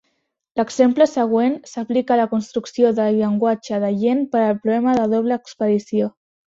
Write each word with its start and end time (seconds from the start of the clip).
L"exemple 0.59 1.07
següent 1.11 1.57
s"aplica 1.67 2.15
a 2.17 2.19
la 2.21 2.27
construcció 2.33 2.91
de 3.01 3.07
llenguatge 3.21 3.83
d"agent 3.85 4.27
per 4.35 4.43
al 4.49 4.61
problema 4.65 5.01
de 5.03 5.09
doble 5.17 5.43
expedició. 5.43 6.15